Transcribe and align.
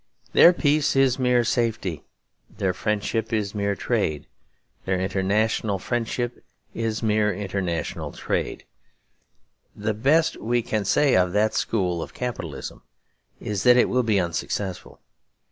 Their 0.33 0.51
peace 0.51 0.95
is 0.95 1.19
mere 1.19 1.43
safety, 1.43 2.03
their 2.49 2.73
friendship 2.73 3.31
is 3.31 3.53
mere 3.53 3.75
trade; 3.75 4.25
their 4.85 4.99
international 4.99 5.77
friendship 5.77 6.43
is 6.73 7.03
mere 7.03 7.31
international 7.31 8.11
trade. 8.11 8.65
The 9.75 9.93
best 9.93 10.37
we 10.37 10.63
can 10.63 10.85
say 10.85 11.15
of 11.15 11.33
that 11.33 11.53
school 11.53 12.01
of 12.01 12.15
capitalism 12.15 12.81
is 13.39 13.61
that 13.61 13.77
it 13.77 13.89
will 13.89 14.01
be 14.01 14.19
unsuccessful. 14.19 15.01